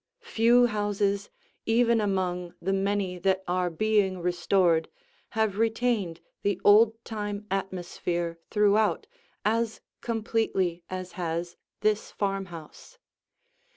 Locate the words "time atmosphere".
7.05-8.39